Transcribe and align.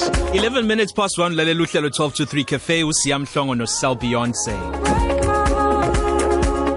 11 0.00 0.62
minutes 0.66 0.92
past 0.92 1.18
1 1.18 1.34
lalela 1.34 1.62
uhlelo 1.62 1.88
12 1.88 2.10
to 2.12 2.24
3 2.24 2.44
cafe 2.44 2.84
usiyamhlongo 2.84 3.54
no 3.54 3.66
Sal 3.66 3.94
Beyonce. 3.96 4.52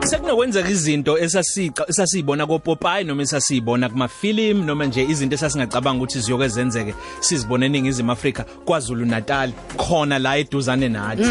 Sekunokwenzeka 0.06 0.70
izinto 0.70 1.18
esasiqa 1.18 1.86
esasiyibona 1.90 2.48
ko 2.48 2.60
Popeye 2.60 3.04
noma 3.04 3.22
esasiyibona 3.24 3.90
kuma 3.90 4.08
film 4.08 4.66
noma 4.66 4.86
nje 4.86 5.04
izinto 5.04 5.36
esasingacabanga 5.36 5.98
ukuthi 6.04 6.20
ziyokezenzeke 6.20 6.94
sizibone 7.20 7.66
eningizimu 7.66 8.12
Afrika 8.12 8.44
kwaZulu 8.66 9.06
Natal 9.06 9.52
khona 9.78 10.20
la 10.20 10.38
eduzane 10.38 10.90
nathi 10.90 11.24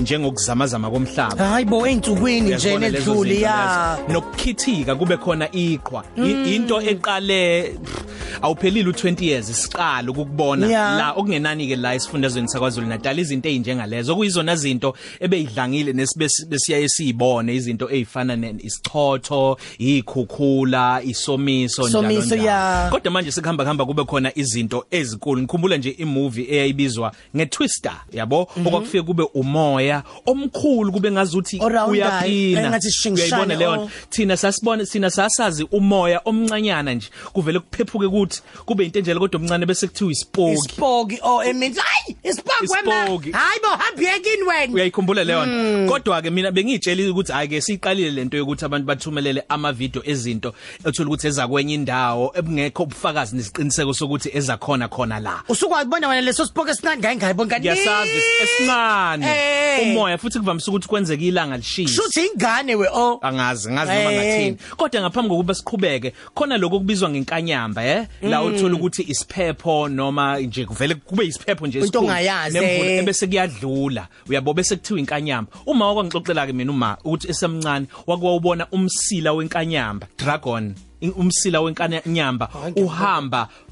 njengokuzamazama 0.00 0.90
komhlaba. 0.90 1.44
Hayi 1.44 1.64
bo 1.64 1.86
einsukwini 1.86 2.40
nje 2.40 2.48
Uyazibona 2.68 2.88
lezo 2.88 3.10
nedluli 3.14 3.42
ya. 3.42 3.98
Nokukhithika 4.08 4.94
kube 4.94 5.16
khona 5.16 5.48
iqhwa 5.52 6.04
I- 6.16 6.54
into 6.56 6.80
eqale 6.80 7.62
pff, 7.84 8.31
awuphelile 8.42 8.90
u20 8.90 9.24
years 9.24 9.48
isiqala 9.50 10.10
ukubona 10.10 10.66
Yeah. 10.66 10.98
la 10.98 11.12
okungenani 11.12 11.68
ke 11.68 11.76
la 11.76 11.94
esifundazweni 11.94 12.48
sakwaZulu 12.48 12.86
Natal 12.86 13.18
izinto 13.18 13.48
ezinjengalezo 13.48 14.12
okuyizona 14.12 14.56
zinto 14.56 14.94
ebeyidlangile 15.20 15.92
nesibesiyaye 15.92 16.88
siyibone 16.88 17.54
izinto 17.54 17.90
ezifana 17.90 18.36
nesichotho 18.36 19.58
ikhukhula 19.78 21.02
isomiso 21.04 21.88
njalo 21.88 22.02
Somiso, 22.02 22.36
yeah. 22.36 22.90
kodwa 22.90 23.12
manje 23.12 23.32
sekuhamba 23.32 23.64
hamba 23.64 23.86
kube 23.86 24.04
khona 24.04 24.32
izinto 24.38 24.84
ezikulu 24.90 25.40
ngikhumbula 25.42 25.76
nje 25.76 25.90
imovie 25.90 26.46
eyayibizwa 26.54 27.12
ngeTwister 27.36 27.96
yabo 28.12 28.48
Mhm. 28.56 28.66
okwakufike 28.66 29.02
kube 29.02 29.22
umoya 29.34 30.02
omkhulu 30.26 30.92
kube 30.92 31.10
ngazuthi 31.12 31.60
uyaphina 31.88 32.80
uyayibona 33.12 33.54
leyo 33.54 33.70
oh. 33.82 33.90
thina 34.10 34.36
sasibona 34.36 34.86
sina 34.86 35.10
sasazi 35.10 35.66
umoya 35.72 36.20
omncanyana 36.24 36.94
nje 36.94 37.08
kuvele 37.32 37.58
kuphephuke 37.58 38.08
kuthi 38.40 38.64
kube 38.66 38.84
into 38.84 38.98
enjele 38.98 39.18
kodwa 39.20 39.40
omncane 39.40 39.66
bese 39.66 39.86
kuthiwa 39.86 40.10
isipoki 40.12 40.52
isipoki 40.54 41.18
oh 41.22 41.42
it 41.44 41.56
means 41.56 41.76
hayi 41.78 42.16
isipoki 42.24 42.66
wema 42.72 43.02
Isipoki. 43.04 43.30
hayi 43.32 43.60
bo 43.62 43.68
hamba 43.68 44.02
yekini 44.02 44.42
wena. 44.42 44.72
Uyayikhumbula 44.74 45.24
leyo 45.24 45.42
Hmm. 45.42 45.84
nto. 45.84 45.92
Kodwa 45.92 46.22
ke 46.22 46.30
mina 46.30 46.50
bengitshelile 46.50 47.10
ukuthi 47.10 47.32
hayi 47.32 47.48
ke 47.48 47.60
siqalile 47.60 48.10
lento 48.10 48.36
yokuthi 48.36 48.64
abantu 48.64 48.86
bathumelele 48.86 49.42
ama 49.48 49.72
video 49.72 50.02
ezinto 50.04 50.54
ethola 50.86 51.08
ukuthi 51.08 51.26
eza 51.26 51.48
kwenye 51.48 51.74
indawo 51.74 52.32
ebungekho 52.34 52.82
ubufakazi 52.82 53.36
nesiqiniseko 53.36 53.94
sokuthi 53.94 54.30
eza 54.34 54.56
khona 54.56 54.88
khona 54.88 55.20
la. 55.20 55.42
Usukwabona 55.48 56.08
wena 56.08 56.20
leso 56.20 56.46
sipoki 56.46 56.70
esincane 56.70 56.96
ngayi 56.98 57.16
ngayibona 57.16 57.50
kanti 57.50 57.68
ngiyasazi 57.68 58.10
esincane 58.42 59.26
Eh. 59.26 59.82
umoya 59.82 60.18
futhi 60.18 60.38
kuvamise 60.38 60.70
ukuthi 60.70 60.88
kwenzeke 60.88 61.26
ilanga 61.28 61.56
lishisa 61.56 61.94
shuthi 62.02 62.26
ingane 62.26 62.74
we 62.74 62.88
oh. 62.92 63.18
Angazi 63.22 63.70
ngazi 63.72 63.92
noma 63.92 64.12
Eh. 64.12 64.16
ngathini. 64.16 64.56
Kodwa 64.76 65.00
ngaphambi 65.00 65.28
kokuba 65.28 65.54
siqhubeke 65.54 66.12
khona 66.34 66.56
lokho 66.58 66.78
kubizwa 66.78 67.10
ngenkanyamba 67.10 67.84
eh? 67.86 68.06
La 68.22 68.40
Mm. 68.42 68.46
uthola 68.54 68.74
ukuthi 68.76 69.02
isiphepho 69.08 69.88
noma 69.88 70.38
nje 70.40 70.64
kuvele 70.66 70.94
kube 70.94 71.26
isiphepho 71.26 71.66
nje 71.66 71.78
Into 71.78 71.86
esikhulu, 71.88 72.08
ongayazi, 72.10 72.58
nemvula 72.58 72.90
eh. 72.90 72.98
ebese 72.98 73.26
kuyadlula 73.26 74.08
uyabo 74.28 74.54
bese 74.54 74.76
kuthiwa 74.76 75.00
inkanyamba 75.00 75.50
uma 75.66 75.86
wakwangixoxela 75.88 76.46
ke 76.46 76.52
mina 76.52 76.72
uma 76.72 76.96
ukuthi 77.04 77.28
esemncane 77.30 77.86
wakwawubona 78.06 78.66
umsila 78.72 79.32
wenkanyamba 79.32 80.06
dragon 80.18 80.74
in- 81.00 81.12
umsila 81.16 81.60
wenkanyamba 81.60 82.46
Hayi, 82.46 82.72
ngiyabona. 82.72 82.86
uhamba 82.86 83.48
u- 83.48 83.71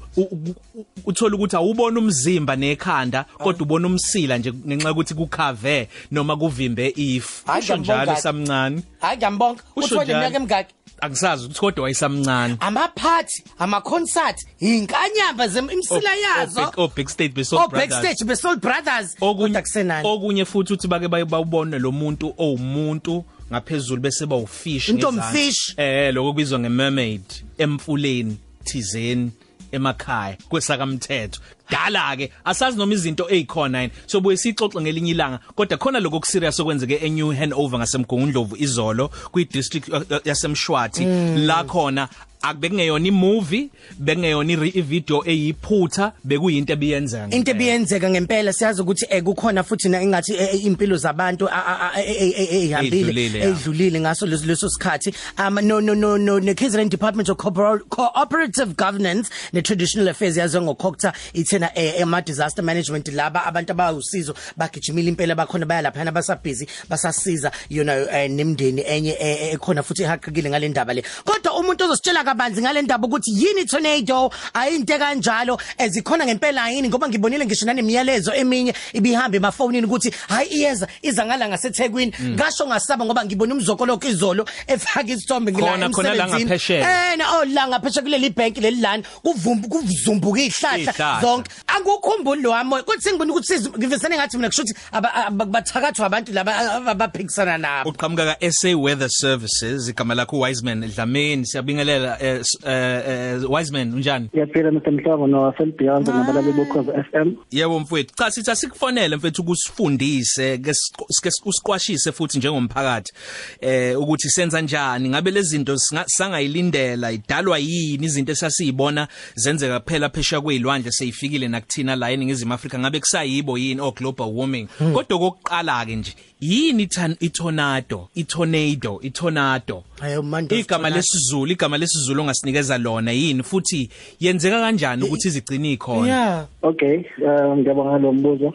uthola 1.05 1.35
ukuthi 1.35 1.55
awubona 1.55 1.99
umzimba 1.99 2.55
nekhanda 2.55 3.23
kodwa 3.37 3.61
ubona 3.61 3.87
umsila 3.87 4.37
nje 4.37 4.53
ngenxa 4.53 4.87
yokuthi 4.87 5.13
kukhave 5.13 5.89
noma 6.11 6.37
kuvimbe 6.37 6.93
ifu 6.95 7.45
Hayi, 7.47 7.63
usho 7.63 7.77
njalo 7.77 8.01
ngiyambonga. 8.01 8.21
samncane 8.21 8.81
hayi 8.99 9.17
ngiyambonga. 9.17 9.63
Usho 9.75 9.85
uthole 9.85 10.03
njalo. 10.03 10.19
iminyaka 10.19 10.37
emingaki. 10.37 10.73
Angisazi 11.01 11.45
ukuthi 11.45 11.59
kodwa 11.59 11.83
wayesamncane. 11.83 12.55
Amaphathi 12.59 13.43
ama-concert 13.59 14.37
inkanyamba 14.59 15.45
imsila 15.45 16.15
yazo. 16.15 16.71
o 16.77 16.87
big 16.87 17.09
state 17.09 17.33
be 17.33 17.43
so 17.43 17.57
oh 17.57 17.67
brothers. 17.67 17.89
backstage 17.89 18.27
besoul 18.27 18.55
brothers. 18.55 19.15
Okunye 19.21 19.47
kodwa 19.47 19.61
kusenani 19.61 20.07
okunye 20.07 20.45
futhi 20.45 20.73
uthi 20.73 20.87
bake 20.87 21.07
baye 21.07 21.25
bawubone 21.25 21.79
lo 21.79 21.91
muntu 21.91 22.33
owumuntu 22.37 23.23
ngaphezulu 23.51 24.01
bese 24.01 24.25
ba 24.25 24.35
ufish 24.35 24.89
Intomfish. 24.89 25.73
eh 25.77 26.13
lokho 26.13 26.29
kubizwa 26.33 26.59
ngemermaid 26.59 27.23
emfuleni 27.57 28.37
thizeni. 28.63 29.31
Emakhaya 29.71 30.37
kwesakamthetho. 30.49 31.39
Dala 31.69 32.15
ke 32.17 32.31
asazi 32.45 32.77
noma 32.77 32.93
izinto 32.93 33.29
ezikhona 33.29 33.81
yini. 33.81 33.93
So 34.07 34.21
buye 34.21 34.37
sixoxe 34.37 34.81
ngelinye 34.81 35.11
ilanga 35.11 35.39
kodwa 35.55 35.77
khona 35.77 35.99
lokho 35.99 36.19
kuserious 36.19 36.59
okwenzeke 36.59 36.99
eNew 37.05 37.31
Hanover 37.33 37.79
ngasemgungundlovu 37.79 38.55
izolo 38.57 39.07
kwi 39.31 39.45
district 39.45 39.89
uh, 39.89 40.01
uh, 40.01 40.19
yasemshwathi 40.25 41.05
la 41.45 41.63
khona 41.63 42.07
akubekungeyona 42.41 43.07
imovie 43.07 43.69
bekungeyona 43.99 44.53
i- 44.65 44.73
ivideo 44.79 45.23
eyiphutha 45.25 46.11
bekuyinto 46.23 46.73
ebiyenzeka 46.73 47.23
into 47.25 47.37
ngempela. 47.37 47.55
ebiyenzeka 47.55 48.09
ngempela 48.09 48.53
siyazi 48.53 48.81
ukuthi 48.81 49.05
eh, 49.09 49.23
kukhona 49.23 49.63
futhi 49.63 49.89
na 49.89 50.01
ingathi 50.01 50.33
eh, 50.33 50.49
eh, 50.53 50.65
impilo 50.65 50.97
zabantu 50.97 51.47
a- 51.49 51.65
a- 51.65 51.91
a- 51.93 52.01
eh, 52.01 52.21
eh, 52.21 52.33
eh, 52.37 52.53
eyihambile 52.53 52.97
Ey'dlulile, 52.97 53.39
ya. 53.39 53.45
eyidlulile 53.45 53.99
ngaso 53.99 54.25
leso 54.25 54.45
leso 54.45 54.69
sikhathi 54.69 55.13
um 55.39 55.55
no 55.61 55.79
no 55.81 55.93
no 55.95 56.17
no 56.17 56.39
ne 56.39 56.53
KZN 56.53 56.89
Department 56.89 57.29
of 57.29 57.37
Corpora- 57.37 57.79
Cooperative 57.89 58.75
Governance 58.75 59.29
ne 59.53 59.61
Traditional 59.61 60.09
Affairs 60.09 60.37
yaziwa 60.37 60.63
ngokokta 60.63 61.13
ithena 61.33 61.69
eh, 61.77 62.03
ama 62.03 62.21
disaster 62.21 62.63
management 62.63 63.07
laba 63.07 63.45
abantu 63.45 63.71
abawusizo 63.71 64.33
bagijimile 64.57 65.09
impela 65.09 65.35
bakhona 65.35 65.65
baya 65.65 65.81
lapha 65.81 66.01
abasabhizi 66.01 66.67
basasiza 66.89 67.51
you 67.69 67.83
know 67.83 67.95
eh, 68.11 68.29
nemndeni 68.31 68.81
enye 68.87 69.09
eh, 69.19 69.41
eh, 69.41 69.53
ekhona 69.53 69.83
futhi 69.83 70.03
ehaqekile 70.03 70.49
ngale 70.49 70.69
ndaba 70.69 70.93
le 70.93 71.03
kodwa 71.25 71.59
umuntu 71.59 71.83
ozositshela 71.83 72.19
kabanzi 72.31 72.61
ngale 72.61 72.81
ndaba 72.81 73.07
ukuthi 73.07 73.31
yini 73.31 73.65
tornado? 73.65 74.31
Ayinte 74.53 74.97
kanjalo. 74.97 75.59
Ezikhona 75.77 76.25
ngempela 76.25 76.69
yini? 76.69 76.87
Ngoba 76.89 77.09
ngibonile 77.09 77.45
ngisho 77.45 77.65
nanemiyalezo 77.65 78.33
eminye 78.33 78.73
ibihamba 78.93 79.37
emafonini 79.37 79.85
ukuthi 79.87 80.11
hayi 80.29 80.49
iyeza 80.49 80.87
iza 81.01 81.25
ngala 81.25 81.47
ngaseThekwini 81.49 82.13
ngasho 82.35 82.67
ngasaba 82.67 83.05
ngoba 83.05 83.25
ngibona 83.25 83.53
umzokoloko 83.55 84.07
izolo 84.07 84.45
efaka 84.67 85.07
isithombe 85.11 85.51
ngila 85.51 85.67
Khona- 85.77 85.89
khona 85.89 86.13
la 86.13 86.23
emsebenzini. 86.23 86.45
ngaphesheya. 86.45 87.11
eh 87.11 87.17
na 87.17 87.25
oh 87.37 87.45
la 87.45 87.67
ngaphesheya 87.67 88.03
kuleli 88.03 88.29
bank 88.29 88.57
leli 88.57 88.81
lana 88.81 89.03
kuvumbu 89.23 89.67
kuvumbuka 89.67 90.39
izihlahla 90.41 90.77
Iy'hlahla. 90.91 91.21
zonke. 91.21 91.51
Angukhumbuli 91.67 92.41
lo 92.41 92.51
wami 92.51 92.83
kuthi 92.83 93.09
ngibona 93.11 93.33
ukuthi 93.33 93.53
siz- 93.53 93.77
ngivesane 93.77 94.15
ngathi 94.15 94.37
mina 94.37 94.49
kusho 94.49 94.61
ukuthi 94.63 94.75
aba- 94.91 95.13
aba- 95.27 95.45
bathakathwa 95.45 96.05
abantu 96.05 96.31
laba 96.33 96.51
abaphikisana 96.91 97.57
nabo. 97.57 97.89
Uqhamuka 97.89 98.25
ka 98.25 98.35
SA 98.51 98.75
Weather 98.77 99.09
Services 99.09 99.89
igama 99.89 100.15
lakho 100.15 100.39
Wiseman 100.39 100.81
Dlamini 100.81 101.45
siyabingelela 101.45 102.17
eh, 102.21 102.39
s- 102.39 102.57
eh, 102.65 103.03
eh, 103.07 103.51
Wiseman 103.51 103.93
unjani? 103.93 104.29
Ngiyaphila 104.33 104.71
Mr 104.71 104.91
Mhlongo 104.91 105.27
no 105.27 105.51
Phil 105.51 105.71
Beyond 105.71 106.07
nabalali 106.07 106.51
bokhoza 106.51 106.91
FM. 107.11 107.35
yebo 107.51 107.79
mfowethu. 107.79 108.15
Cha 108.15 108.31
sithi 108.31 108.51
asikufonele 108.51 109.15
mfethu 109.15 109.41
ukusifundise 109.41 110.57
ke 110.57 110.71
sik- 110.71 111.05
sike 111.09 111.29
usiqwashise 111.45 112.11
futhi 112.11 112.37
njengomphakathi 112.37 113.13
eh 113.61 113.99
ukuthi 113.99 114.29
senza 114.29 114.61
njani? 114.61 115.09
Ngabe 115.09 115.31
lezi 115.31 115.49
zinto 115.49 115.73
singa- 115.77 116.05
sangayilindela 116.07 117.11
idalwa 117.11 117.57
yini? 117.59 118.05
Izinto 118.05 118.31
esasizibona 118.31 119.07
zenzeka 119.35 119.79
kuphela 119.79 120.09
phesha 120.09 120.41
kwezilwandle 120.41 120.91
seyifikile 120.91 121.47
nakuthina 121.47 121.95
la 121.95 122.11
eningizimu 122.11 122.53
Afrika. 122.53 122.79
Ngabe 122.79 122.99
kusayibo 122.99 123.57
yini? 123.57 123.81
O 123.81 123.91
global 123.91 124.27
warming. 124.33 124.67
Kodwa 124.93 125.19
kokuqala 125.19 125.85
ke 125.85 125.95
nje 125.95 126.13
yini 126.41 126.85
ithan- 126.85 127.15
itornado 127.19 128.09
itornado 128.15 128.99
itornado 129.01 129.83
Hayo, 129.99 130.23
manje 130.23 130.59
igama 130.59 130.67
tornado. 130.83 130.95
lesizulu 130.95 131.51
igama 131.51 131.77
lesizulu 131.77 132.21
ongasinikeza 132.21 132.77
lona 132.77 133.11
yini 133.11 133.43
futhi 133.43 133.89
yenzeka 134.19 134.59
kanjani 134.61 135.03
ukuthi 135.03 135.27
izigcine 135.27 135.71
ikhona 135.71 136.07
yeah 136.07 136.45
Okay, 136.61 136.97
um 137.25 137.59
ngiyabonga 137.59 137.97
lo 137.97 138.13
mbuzo. 138.13 138.53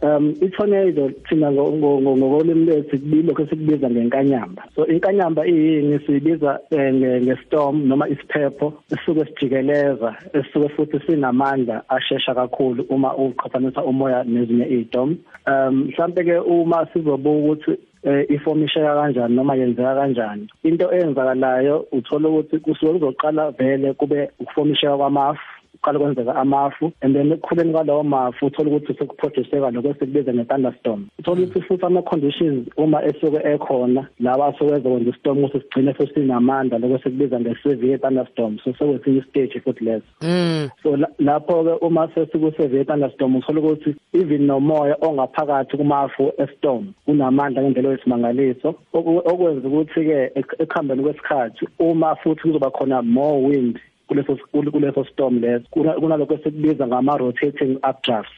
Um 0.00 0.30
itornado 0.40 1.10
thina 1.28 1.50
ngo- 1.50 1.72
ngo- 1.72 2.00
ngo- 2.00 2.16
ngokolimi 2.16 2.66
lethu 2.66 2.98
kubilo 2.98 3.34
sikubiza 3.34 3.90
ngenkanyamba. 3.90 4.62
So 4.74 4.86
inkanyamba 4.86 5.46
iyini 5.46 5.98
siyibiza 6.06 6.60
eh, 6.70 6.94
nge- 6.94 7.20
ngestorm 7.22 7.88
noma 7.88 8.08
isiphepho 8.08 8.72
esisuke 8.92 9.24
sijikeleza 9.24 10.14
esisuke 10.32 10.68
futhi 10.68 11.00
sinamandla 11.06 11.82
ashesha 11.88 12.34
kakhulu 12.34 12.86
uma 12.88 13.16
uqhathanisa 13.16 13.84
umoya 13.84 14.24
nezinye 14.24 14.66
izidom. 14.66 15.16
Um 15.46 15.90
mhlambe 15.90 16.24
ke 16.24 16.38
uma 16.38 16.86
sizobuka 16.92 17.38
ukuthi 17.38 17.78
eh 18.04 18.26
ifomisheka 18.30 18.94
kanjani 18.94 19.34
noma 19.34 19.56
yenzeka 19.56 19.94
kanjani 19.94 20.48
into 20.62 20.92
eyenzakalayo 20.94 21.86
uthola 21.92 22.28
ukuthi 22.28 22.58
kusuke 22.58 22.92
kuzoqala 22.92 23.50
vele 23.50 23.92
kube 23.92 24.30
ukufomisheka 24.40 24.96
kwamafu 24.96 25.57
uqala 25.88 25.98
kwenzeka 25.98 26.36
amafu 26.36 26.92
and 27.00 27.14
then 27.14 27.32
ekukhuleni 27.32 27.72
kwalawo 27.72 28.02
mafu 28.02 28.46
uthola 28.46 28.70
ukuthi 28.70 28.94
sekuproduceka 28.94 29.70
lokho 29.70 29.88
esikubiza 29.88 30.32
nge-thunderstorm. 30.34 31.06
Uthola 31.18 31.40
ukuthi 31.42 31.60
futhi 31.62 31.86
ama-conditions 31.86 32.68
uma 32.76 33.02
esuke 33.04 33.40
ekhona 33.44 34.06
lawa 34.20 34.46
asuke 34.46 34.72
ezokwenza 34.74 35.10
istorm 35.10 35.44
ukuthi 35.44 35.58
sigcine 35.60 35.94
futhi 35.94 36.14
sinamandla 36.14 36.78
lokho 36.78 36.94
esikubiza 36.96 37.40
nge-severe 37.40 37.98
thunderstorm 37.98 38.58
so 38.58 38.72
sekwesinye 38.72 39.18
istage 39.18 39.60
futhi 39.60 39.84
leso. 39.84 40.06
Mm. 40.22 40.68
So 40.82 40.96
la- 40.96 41.10
lapho-ke 41.18 41.84
uma 41.86 42.08
sesiku-severe 42.14 42.84
thunderstorm 42.84 43.36
uthola 43.36 43.60
ukuthi 43.60 43.94
even 44.12 44.46
nomoya 44.46 44.96
ongaphakathi 45.00 45.76
kumafu 45.76 46.32
estorm 46.38 46.92
unamandla 47.06 47.62
ngendlela 47.62 47.90
yesimangaliso 47.90 48.74
oku- 48.92 49.22
okwenza 49.24 49.68
ukuthi-ke 49.68 50.32
ek- 50.34 50.56
ekuhambeni 50.62 51.02
kwesikhathi 51.02 51.68
uma 51.78 52.16
futhi 52.16 52.42
kuzoba 52.42 52.70
khona 52.70 53.02
more 53.02 53.46
wind 53.46 53.78
kuleso 54.08 54.38
kule- 54.52 54.70
kuleso 54.70 55.04
storm 55.04 55.38
leso 55.40 55.64
Kuna- 55.70 55.92
kunalokho 55.92 56.34
esikubiza 56.34 56.86
ngama-rotating 56.86 57.76
updrafts. 57.90 58.32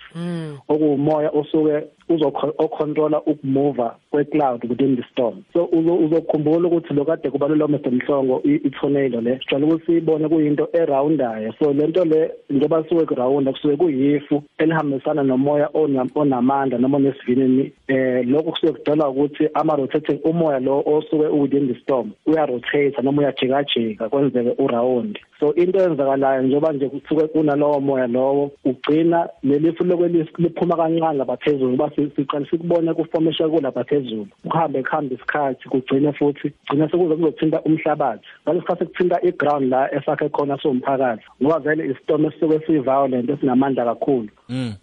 Okuwumoya 0.68 1.30
osuke 1.30 1.82
uzocontrola 2.10 3.22
ukumova 3.26 3.96
kwe-cloud 4.10 4.64
within 4.68 4.96
the 4.96 5.04
storm. 5.12 5.44
So 5.52 5.64
uzokhumbula 5.64 6.68
ukuthi 6.68 6.94
lo 6.94 7.04
kade 7.04 7.30
kubalula 7.30 7.68
Mr 7.68 7.90
Mhlongo 7.90 8.42
i-tornado 8.44 9.20
le. 9.20 9.38
Sijwayele 9.38 9.66
ukuthi 9.66 9.86
siyibone 9.86 10.28
kuyinto 10.28 10.68
eroundayo 10.72 11.52
so 11.58 11.72
lento 11.72 12.04
le 12.04 12.30
njengoba 12.50 12.84
suke 12.88 13.06
kurawunda 13.06 13.52
kusuke 13.52 13.76
kuyifu 13.76 14.42
elihambisana 14.58 15.22
nomoya 15.22 15.70
onamandla 16.14 16.78
noma 16.78 16.96
onesivinini 16.96 17.72
eh 17.88 18.26
lokho 18.26 18.50
kusuke 18.50 18.72
kudala 18.72 19.08
ukuthi 19.08 19.48
ama 19.54 19.76
rotating 19.76 20.20
umoya 20.24 20.60
lo 20.60 20.82
osuke 20.86 21.26
within 21.26 21.68
the 21.68 21.80
storm 21.80 22.10
uya 22.26 22.46
rotate 22.46 23.02
noma 23.02 23.22
uyajikajika 23.22 24.08
kwenzeke 24.08 24.54
uround. 24.58 25.18
So 25.40 25.54
into 25.54 25.78
eyenzakalayo 25.78 26.42
njengoba 26.42 26.72
nje 26.72 26.88
kusuke 26.88 27.26
kunalowo 27.26 27.80
moya 27.80 28.06
lowo 28.06 28.50
ugcina 28.64 29.28
lelifu 29.42 29.84
lokwelisi 29.84 30.30
liphuma 30.38 30.76
kancane 30.76 31.18
lapha 31.18 31.36
phezulu 31.36 31.76
base 31.76 31.99
siqale 32.16 32.46
sikubone 32.46 32.94
kuformation 32.94 33.50
kulapha 33.50 33.84
phezulu 33.84 34.26
kuhambe 34.48 34.82
kuhambe 34.82 35.14
isikhathi 35.14 35.68
kugcine 35.68 36.12
futhi 36.12 36.52
gcina 36.66 36.90
sekuze 36.90 37.14
kuzothinta 37.14 37.62
umhlabathi 37.62 38.26
ngalesikhathi 38.44 38.84
kuthinta 38.84 39.22
iground 39.22 39.68
la 39.70 39.94
esakhe 39.94 40.28
khona 40.28 40.58
somphakathi 40.62 41.24
ngoba 41.42 41.58
vele 41.58 41.90
istorm 41.92 42.24
esisuke 42.24 42.66
siviolent 42.66 43.30
esinamandla 43.30 43.84
kakhulu 43.84 44.28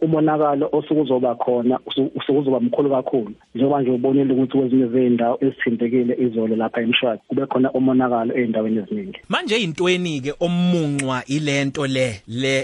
umonakalo 0.02 0.70
osuke 0.72 1.02
uzoba 1.02 1.36
khona 1.36 1.80
usuke 2.16 2.40
uzoba 2.40 2.60
mkhulu 2.60 2.90
kakhulu 2.90 3.32
njengoba 3.56 3.82
nje 3.82 3.92
ubonile 3.92 4.34
ukuthi 4.34 4.58
kwezinye 4.58 4.86
izindawo 4.86 5.38
ezithintekile 5.42 6.16
izolo 6.20 6.56
lapha 6.56 6.82
emshwazi 6.82 7.22
kube 7.28 7.46
khona 7.46 7.72
umonakalo 7.72 8.36
eindaweni 8.36 8.78
eziningi 8.78 9.20
manje 9.30 9.58
intweni 9.58 10.22
ke 10.22 10.34
omunqwa 10.40 11.24
ilento 11.26 11.88
le 11.88 12.22
le 12.28 12.62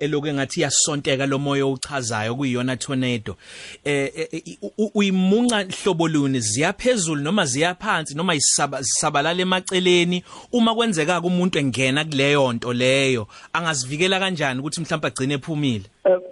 eloku 0.00 0.26
engathi 0.26 0.60
yasonteka 0.60 1.26
lo 1.26 1.38
moya 1.38 1.66
ochazayo 1.66 2.34
kuyiyona 2.34 2.76
tornado 2.76 3.36
eh 3.84 4.28
uyimunca 4.94 5.66
hlobo 5.82 6.08
luni 6.08 6.40
ziyaphezulu 6.40 7.22
noma 7.22 7.46
ziyaphansi 7.46 8.14
noma 8.14 8.34
isabalala 8.34 9.42
emaceleni? 9.42 10.24
Uma 10.52 10.74
kwenzeka 10.74 11.20
umuntu 11.20 11.58
engena 11.58 12.04
kuleyo 12.04 12.52
nto 12.52 12.72
leyo 12.72 13.28
angazivikela 13.52 14.20
kanjani 14.20 14.60
ukuthi 14.60 14.80
mhlawumbe 14.80 15.08
agcine 15.08 15.34
ephumile? 15.34 15.84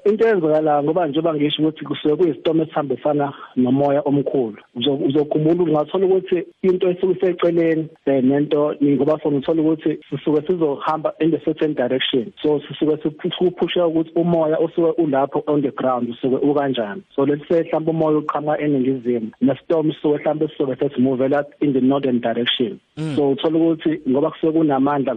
Into 0.04 0.26
eyenzakala 0.26 0.82
ngoba 0.82 1.06
njengoba 1.06 1.34
ngisho 1.34 1.62
ukuthi 1.62 1.84
kusuke 1.84 2.16
kuyistorm 2.16 2.60
esihambisana 2.60 3.32
nomoya 3.56 4.00
omkhulu 4.00 4.56
uzokhumbula 4.76 5.62
ungathola 5.62 6.06
ukuthi 6.06 6.46
into 6.62 6.90
esuke 6.90 7.12
iseceleni 7.12 7.88
nento 8.06 8.74
ngoba 8.82 9.20
sona 9.22 9.36
uthola 9.36 9.62
ukuthi 9.62 9.98
sisuke 10.10 10.46
sizohamba 10.46 11.12
in 11.20 11.30
the 11.30 11.38
certain 11.44 11.74
direction. 11.74 12.32
So 12.42 12.60
sisuke 12.60 13.02
siphusha 13.38 13.86
ukuthi 13.86 14.10
umoya 14.14 14.58
osuke 14.58 15.02
ulapho 15.02 15.42
on 15.46 15.62
the 15.62 15.70
ground 15.70 16.08
usuke 16.08 16.36
ukanjani. 16.36 17.02
So 17.14 17.22
let's 17.22 17.42
mhlawumbe 17.50 17.90
umoya 17.90 18.18
uqhamuka 18.18 18.60
eningizimu 18.60 19.30
nestorm 19.40 19.92
sisuke 19.92 20.18
mhlawumbe 20.18 20.48
sisuke 20.48 20.76
sesimuvela 20.76 21.44
in 21.60 21.72
the 21.72 21.80
northern 21.80 22.20
direction. 22.20 22.80
So 23.16 23.30
uthola 23.30 23.58
ukuthi 23.58 24.00
ngoba 24.08 24.30
kusuke 24.30 24.58
kunamandla 24.58 25.14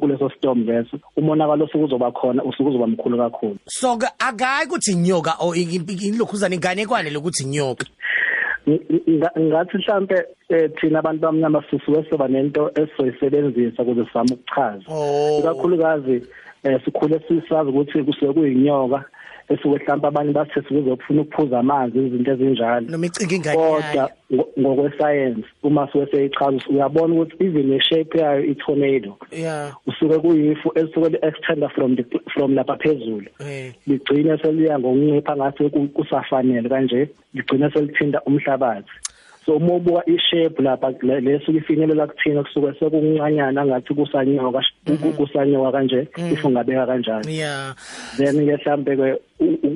kuleso 0.00 0.30
storm 0.30 0.66
leso 0.66 0.98
umonakalo 1.16 1.64
osuke 1.64 1.84
uzoba 1.84 2.10
khona 2.10 2.44
usuke 2.44 2.68
uzoba 2.68 2.86
mkhulu 2.86 3.18
kakhulu. 3.18 3.58
So 3.78 3.98
akayi 4.18 4.66
ukuthi 4.66 4.92
inyoka 4.92 5.32
o 5.40 5.54
ilokhuzana 5.54 6.54
inganekwane 6.54 7.10
lokuthi 7.10 7.42
inyoka 7.42 7.86
ngathi 8.66 9.78
mhlambe 9.78 10.16
thina 10.80 10.98
abantu 10.98 11.20
bamnyama 11.22 11.62
sisuke 11.70 12.10
soba 12.10 12.28
nento 12.28 12.70
esizoyisebenzisa 12.74 13.82
ukuze 13.82 14.04
sizame 14.06 14.32
ukuchaza. 14.32 14.84
Ikakhulukazi 15.38 16.26
sikhule 16.84 17.20
sisazi 17.28 17.70
ukuthi 17.70 18.02
kusuke 18.02 18.32
kuyinyoka. 18.32 19.04
Esuke 19.48 19.78
mhlawumbe 19.78 20.08
abanye 20.08 20.32
bathi 20.32 20.54
sikuzofuna 20.54 21.22
ukuphuza 21.22 21.58
amanzi 21.58 21.98
izinto 21.98 22.30
ezinjalo. 22.32 22.86
Noma 22.90 23.06
icinga 23.06 23.34
ingane 23.34 23.56
kodwa 23.56 24.10
ngokwesayensi 24.60 25.44
uma 25.62 25.88
suke 25.92 26.06
seyichaza 26.10 26.68
uyabona 26.70 27.14
ukuthi 27.14 27.44
even 27.44 27.70
the 27.70 27.80
shape 27.80 28.18
yayo 28.18 28.44
i-tornado 28.44 29.16
yeah 29.30 29.72
usuke 29.86 30.18
kuyifu 30.18 30.72
esuke 30.74 31.08
li-extender 31.08 31.70
from 31.70 31.96
the 31.96 32.04
from 32.34 32.54
lapha 32.54 32.76
phezulu. 32.76 33.28
Eh 33.40 33.72
ligcine 33.86 34.38
seliya 34.38 34.78
ngokuncipha 34.78 35.36
ngathi 35.36 35.70
kusafanele 35.94 36.68
kanje 36.68 37.08
ligcine 37.34 37.70
selithinta 37.70 38.22
umhlabathi. 38.26 38.90
So 39.46 39.56
uma 39.56 39.74
ubuka 39.74 40.02
ishape 40.06 40.62
lapha 40.62 40.90
lesuke 41.02 41.58
ifinyelela 41.58 42.06
kuthina 42.06 42.42
kusuke 42.42 42.78
sekuncanyana 42.78 43.66
ngathi 43.66 43.94
kusanyoka 43.94 44.62
kusanyoka 45.16 45.72
kanje 45.72 46.08
ifungabeka 46.32 46.86
kanjalo 46.86 47.28
yeah 47.28 47.74
then 48.16 48.46
ke 48.46 48.56
mhlambe 48.56 48.96
ke 48.96 49.20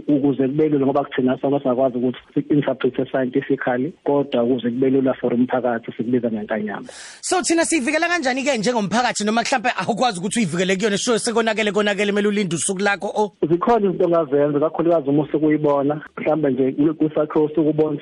ukuze 0.09 0.49
kube 0.49 0.69
lula 0.69 0.87
ngoba 0.87 1.05
kuthina 1.05 1.39
sonke 1.41 1.63
singakwazi 1.63 1.99
ukuthi 1.99 2.19
si-interpret 2.35 3.11
scientifically 3.11 3.93
kodwa 4.05 4.45
ukuze 4.45 4.71
kube 4.71 4.91
lula 4.91 5.15
for 5.15 5.35
umphakathi 5.35 5.93
sikubiza 5.93 6.31
ngenkanyamba 6.31 6.89
so 7.21 7.43
thina 7.43 7.65
siyivikela 7.65 8.09
kanjani 8.09 8.43
ke 8.45 8.59
njengomphakathi 8.59 9.25
noma 9.25 9.43
mhlambe 9.43 9.71
awukwazi 9.77 10.19
ukuthi 10.19 10.39
uyivikele 10.39 10.77
kuyona 10.77 10.99
sure 10.99 11.19
sekonakele 11.19 11.73
konakele 11.73 12.13
kumele 12.13 12.29
ulinde 12.29 12.57
usuku 12.57 12.83
lakho 12.83 13.09
o 13.15 13.33
zikhona 13.49 13.87
izinto 13.87 14.05
ongazenza 14.05 14.61
kakhulukazi 14.61 15.09
uma 15.09 15.23
usukuyibona 15.23 16.01
mhlambe 16.17 16.51
nje 16.51 16.73
kwisakhiwo 16.99 17.51
sokubona 17.55 17.99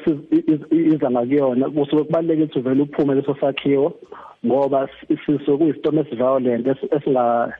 iza 0.71 1.11
ngakuyona 1.11 1.71
kusuke 1.71 2.05
kubalulekile 2.05 2.45
ukuthi 2.45 2.59
uvele 2.59 2.83
uphume 2.83 3.15
leso 3.15 3.37
sakhiwo 3.41 3.93
ngoba 4.47 4.89
sisuke 5.27 5.57
kuyistorm 5.59 5.99
esiviolent 5.99 6.67
esinga 6.97 7.53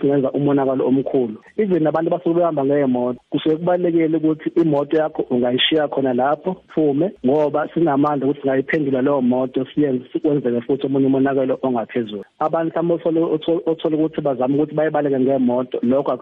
singenza 0.00 0.30
umonakalo 0.32 0.86
omkhulu. 0.86 1.36
Even 1.56 1.86
abantu 1.86 2.10
basuke 2.10 2.34
behamba 2.34 2.64
ngeemoto 2.64 3.20
kusuke 3.30 3.56
kubalekile 3.56 4.16
ukuthi 4.16 4.48
imoto 4.56 4.96
yakho 4.96 5.22
ungayishiya 5.30 5.88
khona 5.88 6.14
lapho 6.14 6.56
phume 6.74 7.12
ngoba 7.26 7.68
sinamandla 7.74 8.26
ukuthi 8.26 8.40
singayiphendula 8.40 9.02
leyo 9.02 9.22
moto 9.22 9.66
siyenze 9.74 10.04
sikwenzeke 10.12 10.60
futhi 10.60 10.86
omunye 10.86 11.06
umonakalo 11.06 11.58
ongaphezulu. 11.62 12.24
Abantu 12.38 12.82
mhlawumbe 12.82 13.20
othola 13.66 13.96
ukuthi 13.96 14.20
bazama 14.20 14.54
ukuthi 14.54 14.74
bayibaleke 14.74 15.20
ngemoto 15.20 15.78
lokho 15.82 16.12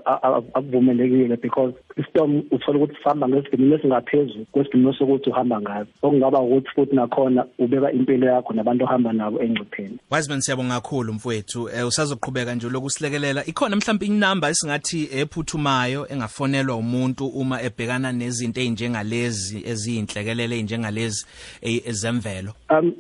akuvumelekile 0.55 1.37
because 1.37 1.75
istorm 1.97 2.43
uthola 2.51 2.79
ukuthi 2.79 2.97
sihamba 3.03 3.29
ngesivinini 3.29 3.75
esingaphezulu 3.75 4.47
kwesivinini 4.53 4.95
sokuthi 4.95 5.31
uhamba 5.31 5.61
ngaso. 5.61 5.91
Okungaba 6.03 6.41
ukuthi 6.41 6.69
futhi 6.75 6.97
nakhona 6.97 7.45
ubeka 7.59 7.93
impilo 7.93 8.27
yakho 8.27 8.53
nabantu 8.53 8.85
ohamba 8.85 9.13
nabo 9.13 9.43
engcipheni 9.43 9.99
Wiseman 10.11 10.41
siyabonga 10.41 10.81
kakhulu 10.81 11.13
mfowethu. 11.13 11.69
Eh, 11.69 11.87
usazoqhubeka 11.87 12.55
nje 12.59 12.69
lokusilekelela 12.69 13.47
ikhona 13.47 13.77
mhlawumbe 13.77 14.07
inamba 14.07 14.51
esingathi 14.51 15.09
ephuthumayo 15.21 16.07
engafonelwa 16.13 16.77
umuntu 16.77 17.27
uma 17.27 17.63
ebhekana 17.63 18.13
nezinto 18.13 18.61
ezinjengalezi 18.61 19.59
eziyinhlekelele 19.71 20.55
ezinjengalezi 20.57 21.27
ezemvelo? 21.63 22.53
Um 22.71 22.93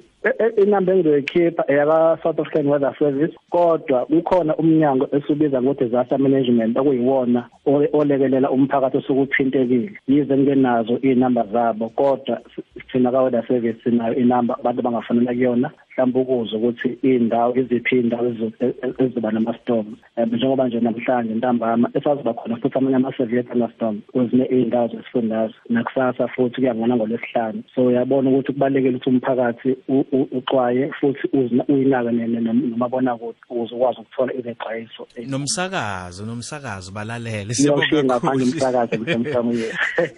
inamba 0.57 0.93
engizoyikhipha 0.93 1.65
eyaka 1.69 2.19
South 2.23 2.41
African 2.41 2.67
Weather 2.67 2.95
Service 2.99 3.35
kodwa 3.51 4.07
kukhona 4.07 4.57
umnyango 4.57 5.09
esubiza 5.13 5.63
ngo 5.63 5.75
disaster 5.75 6.19
management 6.19 6.77
okuyiwona 6.77 7.49
olekelela 7.93 8.51
umphakathi 8.51 8.97
osukuthintekile. 8.97 9.93
Yize 10.09 10.37
ngenazo 10.39 10.99
inamba 10.99 11.43
zabo 11.53 11.89
kodwa 11.89 12.41
sina 12.93 13.11
ka 13.11 13.23
weather 13.23 13.47
service 13.49 13.79
sinayo 13.85 14.15
inamba 14.15 14.59
abantu 14.59 14.83
bangafanele 14.83 15.35
kuyona. 15.35 15.71
Mhlawumbe 16.07 16.21
ukuze 16.21 16.57
ukuthi 16.57 16.99
indawo 17.03 17.57
iziphi 17.57 17.99
indawo 17.99 18.27
eziba 18.99 19.31
nama-storm 19.31 19.97
um 20.17 20.35
njengoba 20.35 20.69
nje 20.69 20.81
namhlanje 20.81 21.35
ntambama 21.35 21.91
esaziba 21.95 22.35
khona 22.35 22.57
futhi 22.57 22.79
amanye 22.79 22.97
ama-severe 22.97 23.43
thunderstorm 23.43 24.01
kwezinye 24.13 24.45
iy'ndawo 24.45 24.89
zesifundazwe 24.89 25.57
nakusasa 25.69 26.29
futhi 26.29 26.55
kuyangona 26.55 26.97
ngolwesihlanu. 26.97 27.63
So 27.75 27.87
uyabona 27.87 28.31
ukuthi 28.31 28.53
kubalulekile 28.53 28.97
ukuthi 28.97 29.11
umphakathi 29.11 29.77
uxwaye 30.39 30.91
futhi 31.01 31.29
uyinake 31.69 32.11
nomabonakude 32.11 33.39
ukuze 33.51 33.75
ukwazi 33.75 34.01
ukuthola 34.01 34.35
izexwayiso. 34.35 35.07
Nomsakazo 35.27 36.27
nomsakazo 36.27 36.93
balalele. 36.93 37.55
Siyoshiya 37.55 38.05
ngaphandle 38.05 38.45
umsakazo 38.45 38.99
msemsamo 38.99 39.53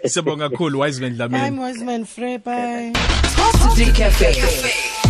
sibonga 0.04 0.48
kakhulu 0.48 0.80
wiseman 0.80 1.14
dlamini. 1.14 1.46
I'm 1.46 1.58
Wiseman 1.58 2.04
Frey 2.04 2.38
bye. 2.38 2.92
Positive 3.36 3.94
Cafe. 3.94 5.09